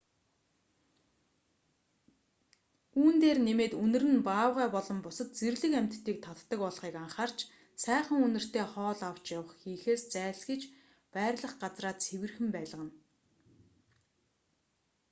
үүн 2.99 3.15
дээр 3.23 3.39
нэмээд 3.47 3.73
үнэр 3.83 4.03
нь 4.13 4.23
баавгай 4.29 4.67
болон 4.75 4.97
бусад 5.05 5.29
зэрлэг 5.39 5.73
амьтдыг 5.79 6.17
татдаг 6.25 6.59
болохыг 6.63 6.95
анхаарч 7.03 7.39
сайхан 7.83 8.19
үнэртэй 8.27 8.65
хоол 8.73 9.01
авч 9.09 9.25
явах 9.39 9.53
хийхээс 9.63 10.01
зайлсхийж 10.13 10.63
байрлах 11.15 11.53
газраа 11.63 11.93
цэвэрхэн 12.03 12.47
байлгана 12.55 12.91